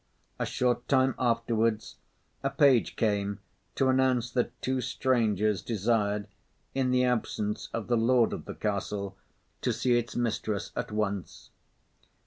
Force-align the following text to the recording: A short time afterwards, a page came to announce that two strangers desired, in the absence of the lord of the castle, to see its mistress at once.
A 0.39 0.47
short 0.47 0.87
time 0.87 1.13
afterwards, 1.19 1.97
a 2.41 2.49
page 2.49 2.95
came 2.95 3.39
to 3.75 3.87
announce 3.87 4.31
that 4.31 4.59
two 4.59 4.81
strangers 4.81 5.61
desired, 5.61 6.27
in 6.73 6.89
the 6.89 7.03
absence 7.03 7.69
of 7.71 7.85
the 7.85 7.97
lord 7.97 8.33
of 8.33 8.45
the 8.45 8.55
castle, 8.55 9.15
to 9.61 9.71
see 9.71 9.99
its 9.99 10.15
mistress 10.15 10.71
at 10.75 10.91
once. 10.91 11.51